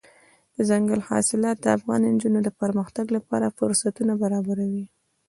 [0.55, 4.85] دځنګل حاصلات د افغان نجونو د پرمختګ لپاره فرصتونه برابروي.